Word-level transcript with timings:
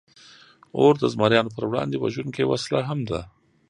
اور 0.77 0.93
د 0.97 1.03
زمریانو 1.13 1.53
پر 1.55 1.63
وړاندې 1.69 1.95
وژونکې 2.03 2.43
وسله 2.51 2.79
هم 2.89 2.99
ده. 3.09 3.21